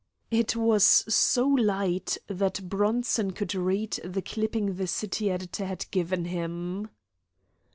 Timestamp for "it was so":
0.31-1.47